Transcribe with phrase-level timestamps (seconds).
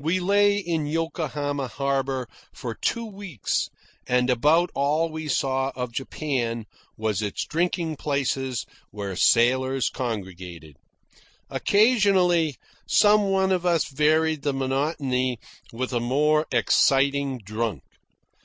[0.00, 3.70] We lay in Yokohama harbour for two weeks,
[4.04, 10.74] and about all we saw of Japan was its drinking places where sailors congregated.
[11.48, 12.56] Occasionally,
[12.88, 15.38] some one of us varied the monotony
[15.72, 17.84] with a more exciting drunk.